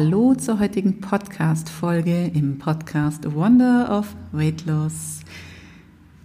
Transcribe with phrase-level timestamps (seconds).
[0.00, 5.22] Hallo zur heutigen Podcast-Folge im Podcast Wonder of Weight Loss.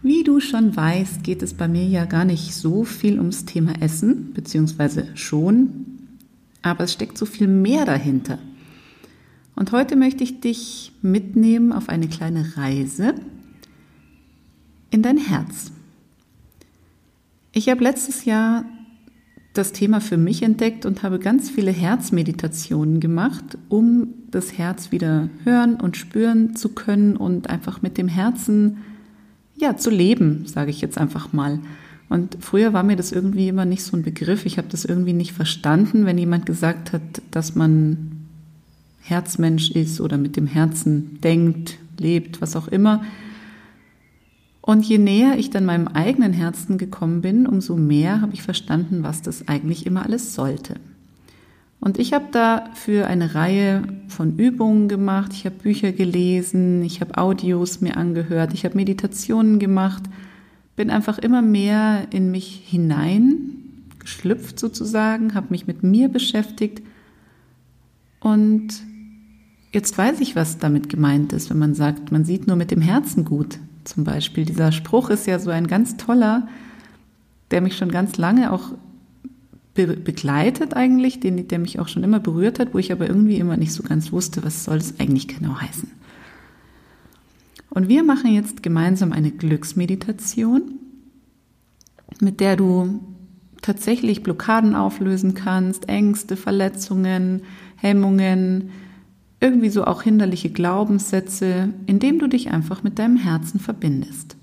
[0.00, 3.74] Wie du schon weißt, geht es bei mir ja gar nicht so viel ums Thema
[3.82, 5.98] Essen, beziehungsweise schon,
[6.62, 8.38] aber es steckt so viel mehr dahinter.
[9.54, 13.16] Und heute möchte ich dich mitnehmen auf eine kleine Reise
[14.88, 15.72] in dein Herz.
[17.52, 18.64] Ich habe letztes Jahr
[19.58, 25.28] das Thema für mich entdeckt und habe ganz viele Herzmeditationen gemacht, um das Herz wieder
[25.42, 28.78] hören und spüren zu können und einfach mit dem Herzen
[29.56, 31.58] ja zu leben, sage ich jetzt einfach mal.
[32.08, 34.46] Und früher war mir das irgendwie immer nicht so ein Begriff.
[34.46, 38.12] Ich habe das irgendwie nicht verstanden, wenn jemand gesagt hat, dass man
[39.00, 43.02] Herzmensch ist oder mit dem Herzen denkt, lebt, was auch immer.
[44.68, 49.02] Und je näher ich dann meinem eigenen Herzen gekommen bin, umso mehr habe ich verstanden,
[49.02, 50.74] was das eigentlich immer alles sollte.
[51.80, 57.16] Und ich habe dafür eine Reihe von Übungen gemacht, ich habe Bücher gelesen, ich habe
[57.16, 60.02] Audios mir angehört, ich habe Meditationen gemacht,
[60.76, 63.38] bin einfach immer mehr in mich hinein
[63.98, 66.82] geschlüpft sozusagen, habe mich mit mir beschäftigt.
[68.20, 68.68] Und
[69.72, 72.82] jetzt weiß ich, was damit gemeint ist, wenn man sagt, man sieht nur mit dem
[72.82, 74.44] Herzen gut zum Beispiel.
[74.44, 76.48] Dieser Spruch ist ja so ein ganz toller,
[77.50, 78.72] der mich schon ganz lange auch
[79.74, 83.38] be begleitet eigentlich, den, der mich auch schon immer berührt hat, wo ich aber irgendwie
[83.38, 85.90] immer nicht so ganz wusste, was soll es eigentlich genau heißen.
[87.70, 90.72] Und wir machen jetzt gemeinsam eine Glücksmeditation,
[92.20, 93.00] mit der du
[93.62, 97.42] tatsächlich Blockaden auflösen kannst, Ängste, Verletzungen,
[97.76, 98.70] Hemmungen,
[99.40, 104.36] irgendwie so auch hinderliche Glaubenssätze, indem du dich einfach mit deinem Herzen verbindest.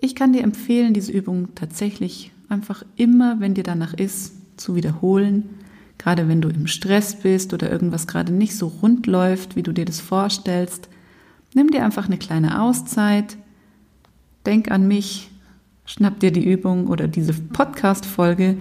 [0.00, 5.48] Ich kann dir empfehlen, diese Übung tatsächlich einfach immer, wenn dir danach ist, zu wiederholen.
[5.98, 9.72] Gerade wenn du im Stress bist oder irgendwas gerade nicht so rund läuft, wie du
[9.72, 10.88] dir das vorstellst.
[11.54, 13.36] Nimm dir einfach eine kleine Auszeit.
[14.44, 15.30] Denk an mich.
[15.86, 18.56] Schnapp dir die Übung oder diese Podcast-Folge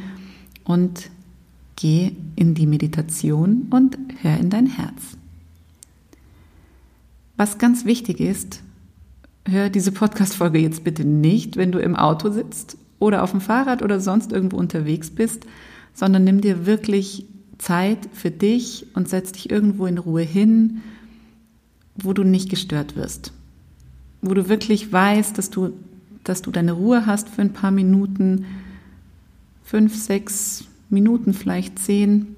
[0.66, 1.10] und
[1.76, 5.18] Geh in die Meditation und hör in dein Herz.
[7.36, 8.62] Was ganz wichtig ist,
[9.46, 13.82] hör diese Podcast-Folge jetzt bitte nicht, wenn du im Auto sitzt oder auf dem Fahrrad
[13.82, 15.46] oder sonst irgendwo unterwegs bist,
[15.94, 17.26] sondern nimm dir wirklich
[17.58, 20.82] Zeit für dich und setz dich irgendwo in Ruhe hin,
[21.96, 23.34] wo du nicht gestört wirst.
[24.22, 25.74] Wo du wirklich weißt, dass du,
[26.24, 28.46] dass du deine Ruhe hast für ein paar Minuten,
[29.64, 32.36] fünf, sechs, Minuten, vielleicht zehn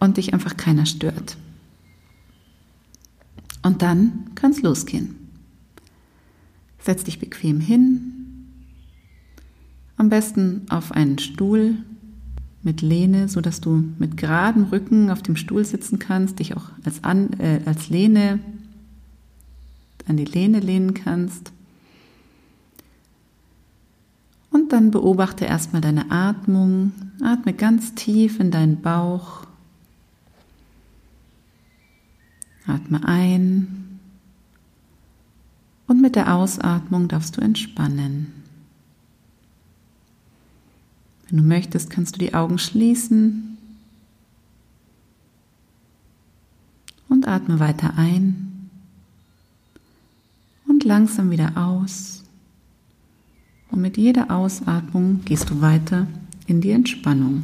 [0.00, 1.36] und dich einfach keiner stört.
[3.62, 5.16] Und dann kann es losgehen.
[6.78, 8.12] Setz dich bequem hin,
[9.96, 11.76] am besten auf einen Stuhl
[12.62, 16.70] mit Lehne, so dass du mit geradem Rücken auf dem Stuhl sitzen kannst, dich auch
[16.84, 18.40] als, an, äh, als Lehne
[20.06, 21.52] an die Lehne lehnen kannst.
[24.54, 26.92] Und dann beobachte erstmal deine Atmung.
[27.20, 29.44] Atme ganz tief in deinen Bauch.
[32.64, 33.98] Atme ein.
[35.88, 38.32] Und mit der Ausatmung darfst du entspannen.
[41.28, 43.58] Wenn du möchtest, kannst du die Augen schließen.
[47.08, 48.70] Und atme weiter ein.
[50.68, 52.23] Und langsam wieder aus.
[53.74, 56.06] Und mit jeder Ausatmung gehst du weiter
[56.46, 57.42] in die Entspannung.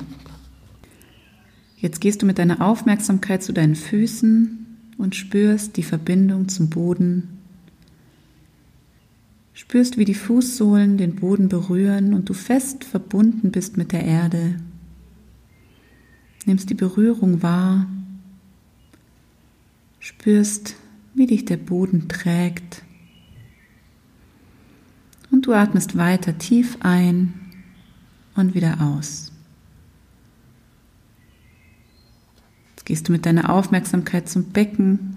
[1.76, 4.64] Jetzt gehst du mit deiner Aufmerksamkeit zu deinen Füßen
[4.96, 7.40] und spürst die Verbindung zum Boden.
[9.54, 14.54] Spürst, wie die Fußsohlen den Boden berühren und du fest verbunden bist mit der Erde.
[16.46, 17.86] Nimmst die Berührung wahr.
[19.98, 20.76] Spürst,
[21.12, 22.84] wie dich der Boden trägt
[25.30, 27.34] und du atmest weiter tief ein
[28.34, 29.32] und wieder aus.
[32.70, 35.16] Jetzt gehst du mit deiner Aufmerksamkeit zum Becken.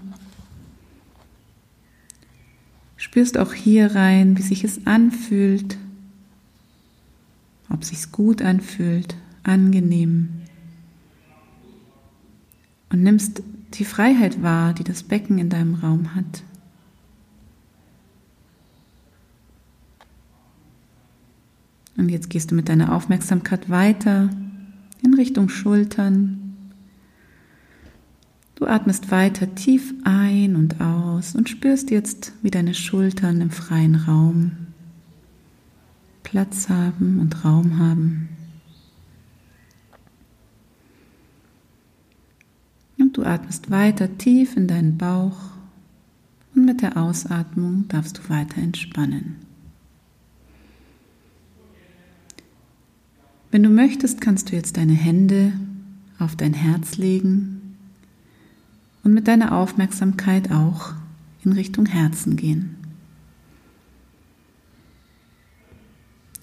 [2.96, 5.76] Spürst auch hier rein, wie sich es anfühlt,
[7.68, 10.28] ob sich's gut anfühlt, angenehm.
[12.90, 13.42] Und nimmst
[13.74, 16.44] die Freiheit wahr, die das Becken in deinem Raum hat.
[21.96, 24.30] Und jetzt gehst du mit deiner Aufmerksamkeit weiter
[25.02, 26.44] in Richtung Schultern.
[28.56, 33.96] Du atmest weiter tief ein und aus und spürst jetzt, wie deine Schultern im freien
[33.96, 34.52] Raum
[36.22, 38.28] Platz haben und Raum haben.
[42.98, 45.36] Und du atmest weiter tief in deinen Bauch
[46.54, 49.43] und mit der Ausatmung darfst du weiter entspannen.
[53.54, 55.52] Wenn du möchtest, kannst du jetzt deine Hände
[56.18, 57.76] auf dein Herz legen
[59.04, 60.92] und mit deiner Aufmerksamkeit auch
[61.44, 62.74] in Richtung Herzen gehen.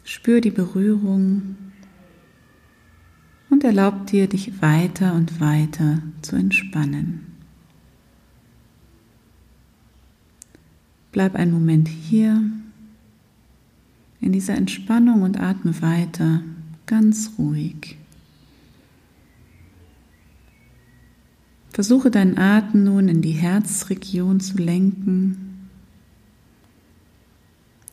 [0.06, 1.58] Spür die Berührung
[3.50, 7.28] und erlaub dir, dich weiter und weiter zu entspannen.
[11.12, 12.42] Bleib einen Moment hier
[14.22, 16.42] in dieser Entspannung und atme weiter
[16.86, 17.98] ganz ruhig.
[21.72, 25.69] Versuche deinen Atem nun in die Herzregion zu lenken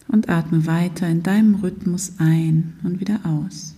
[0.08, 3.74] und atme weiter in deinem Rhythmus ein und wieder aus.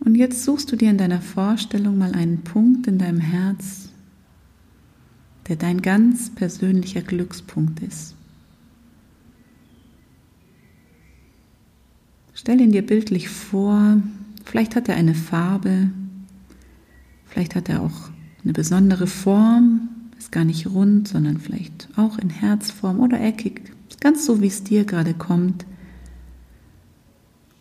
[0.00, 3.90] Und jetzt suchst du dir in deiner Vorstellung mal einen Punkt in deinem Herz,
[5.48, 8.14] der dein ganz persönlicher Glückspunkt ist.
[12.40, 14.00] Stell ihn dir bildlich vor,
[14.44, 15.90] vielleicht hat er eine Farbe,
[17.26, 18.10] vielleicht hat er auch
[18.44, 23.62] eine besondere Form, ist gar nicht rund, sondern vielleicht auch in Herzform oder eckig,
[23.98, 25.66] ganz so wie es dir gerade kommt.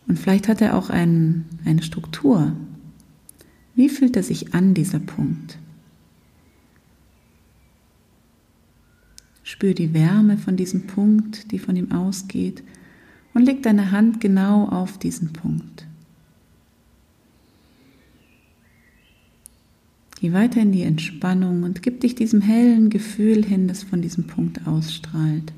[0.08, 2.56] Und vielleicht hat er auch ein, eine Struktur.
[3.74, 5.58] Wie fühlt er sich an, dieser Punkt?
[9.42, 12.62] Spür die Wärme von diesem Punkt, die von ihm ausgeht
[13.38, 15.86] und leg deine Hand genau auf diesen Punkt.
[20.20, 24.26] Geh weiter in die Entspannung und gib dich diesem hellen Gefühl hin, das von diesem
[24.26, 25.54] Punkt ausstrahlt.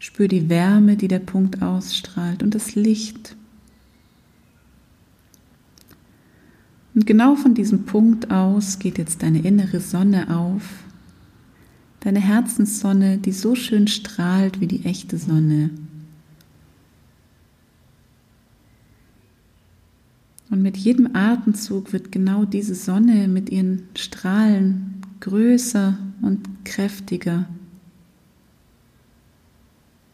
[0.00, 3.36] Spür die Wärme, die der Punkt ausstrahlt und das Licht.
[6.92, 10.89] Und genau von diesem Punkt aus geht jetzt deine innere Sonne auf
[12.00, 15.70] deine Herzenssonne, die so schön strahlt wie die echte Sonne.
[20.50, 27.46] Und mit jedem Atemzug wird genau diese Sonne mit ihren Strahlen größer und kräftiger.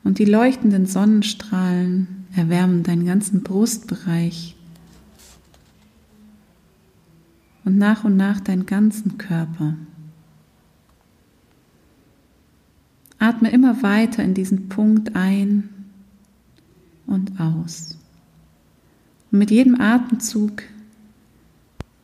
[0.04, 4.54] Und die leuchtenden Sonnenstrahlen erwärmen deinen ganzen Brustbereich
[7.64, 9.74] und nach und nach deinen ganzen Körper.
[13.26, 15.68] Atme immer weiter in diesen Punkt ein
[17.06, 17.96] und aus.
[19.32, 20.62] Und mit jedem Atemzug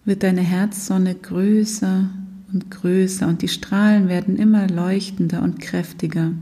[0.05, 2.11] wird deine Herzsonne größer
[2.53, 6.33] und größer und die Strahlen werden immer leuchtender und kräftiger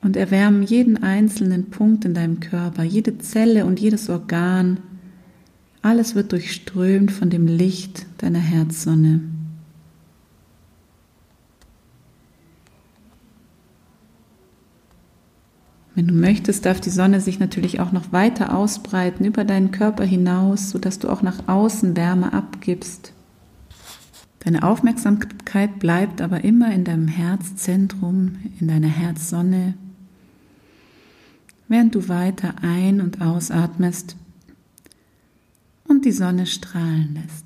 [0.00, 4.78] und erwärmen jeden einzelnen Punkt in deinem Körper, jede Zelle und jedes Organ.
[5.82, 9.22] Alles wird durchströmt von dem Licht deiner Herzsonne.
[15.96, 20.04] Wenn du möchtest, darf die Sonne sich natürlich auch noch weiter ausbreiten über deinen Körper
[20.04, 23.14] hinaus, sodass du auch nach außen Wärme abgibst.
[24.40, 29.72] Deine Aufmerksamkeit bleibt aber immer in deinem Herzzentrum, in deiner Herzsonne,
[31.66, 34.16] während du weiter ein- und ausatmest
[35.84, 37.45] und die Sonne strahlen lässt.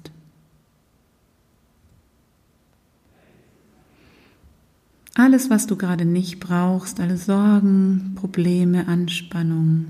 [5.20, 9.88] Alles, was du gerade nicht brauchst, alle Sorgen, Probleme, Anspannung,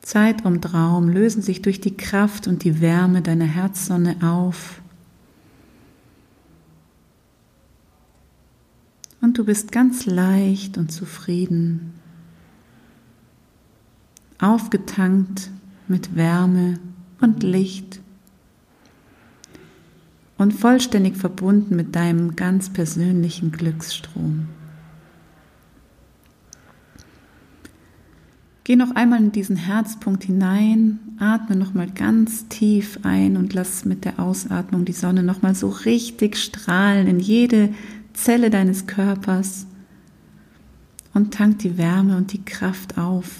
[0.00, 4.80] Zeitraum, Traum lösen sich durch die Kraft und die Wärme deiner Herzsonne auf.
[9.20, 11.92] Und du bist ganz leicht und zufrieden,
[14.38, 15.50] aufgetankt
[15.86, 16.78] mit Wärme
[17.20, 18.00] und Licht
[20.42, 24.48] und vollständig verbunden mit deinem ganz persönlichen Glücksstrom.
[28.64, 33.84] Geh noch einmal in diesen Herzpunkt hinein, atme noch mal ganz tief ein und lass
[33.84, 37.70] mit der Ausatmung die Sonne noch mal so richtig strahlen in jede
[38.12, 39.66] Zelle deines Körpers
[41.14, 43.30] und tank die Wärme und die Kraft auf.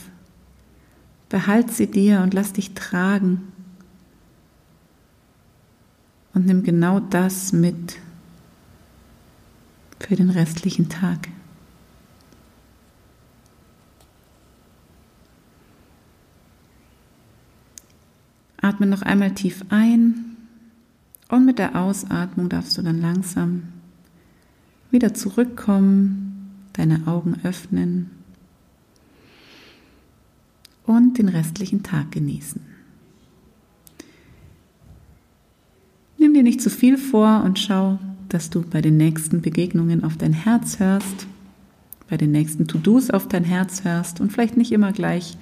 [1.28, 3.51] Behalt sie dir und lass dich tragen
[6.34, 7.98] und nimm genau das mit
[10.00, 11.28] für den restlichen Tag.
[18.60, 20.36] Atme noch einmal tief ein
[21.28, 23.64] und mit der Ausatmung darfst du dann langsam
[24.90, 28.10] wieder zurückkommen, deine Augen öffnen
[30.84, 32.71] und den restlichen Tag genießen.
[36.32, 37.98] Nimm dir nicht zu viel vor und schau,
[38.30, 41.26] dass du bei den nächsten Begegnungen auf dein Herz hörst,
[42.08, 45.36] bei den nächsten To-Dos auf dein Herz hörst und vielleicht nicht immer gleich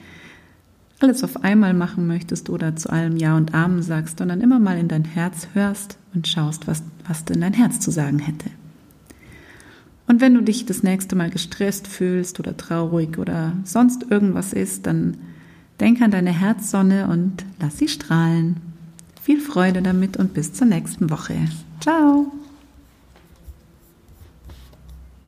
[0.98, 4.78] alles auf einmal machen möchtest oder zu allem Ja und Amen sagst, sondern immer mal
[4.78, 8.50] in dein Herz hörst und schaust, was, was denn dein Herz zu sagen hätte.
[10.08, 14.86] Und wenn du dich das nächste Mal gestresst fühlst oder traurig oder sonst irgendwas ist,
[14.86, 15.18] dann
[15.78, 18.69] denk an deine Herzsonne und lass sie strahlen.
[19.22, 21.36] Viel Freude damit und bis zur nächsten Woche.
[21.80, 22.32] Ciao!